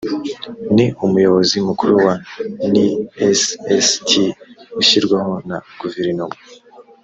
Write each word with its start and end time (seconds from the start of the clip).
ni 0.75 0.85
umuyobozi 1.05 1.55
mukuru 1.67 1.93
wa 2.05 2.13
ncst 2.69 4.09
ushyirwaho 4.79 5.33
na 5.49 5.57
guverinoma 5.79 6.37